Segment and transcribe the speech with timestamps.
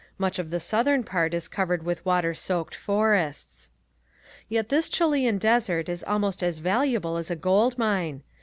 [0.17, 3.69] Much of the southern part is covered with water soaked forests.
[4.49, 8.23] Yet this Chilean desert is almost as valuable as a gold mine.